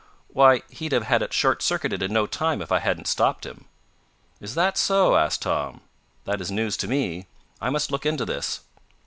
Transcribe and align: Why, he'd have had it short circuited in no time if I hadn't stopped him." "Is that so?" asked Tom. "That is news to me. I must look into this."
Why, 0.29 0.63
he'd 0.71 0.93
have 0.93 1.03
had 1.03 1.21
it 1.21 1.31
short 1.31 1.61
circuited 1.61 2.01
in 2.01 2.11
no 2.11 2.25
time 2.25 2.63
if 2.63 2.71
I 2.71 2.79
hadn't 2.79 3.05
stopped 3.07 3.45
him." 3.45 3.65
"Is 4.39 4.55
that 4.55 4.75
so?" 4.75 5.15
asked 5.15 5.43
Tom. 5.43 5.81
"That 6.25 6.41
is 6.41 6.49
news 6.49 6.75
to 6.77 6.87
me. 6.87 7.27
I 7.61 7.69
must 7.69 7.91
look 7.91 8.03
into 8.07 8.25
this." 8.25 8.61